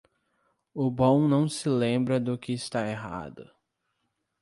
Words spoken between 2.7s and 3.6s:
errado.